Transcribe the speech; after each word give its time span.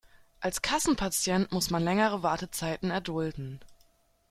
Als 0.39 0.63
Kassenpatient 0.63 1.51
muss 1.51 1.69
man 1.69 1.83
längere 1.83 2.23
Wartezeiten 2.23 2.89
erdulden. 2.89 3.59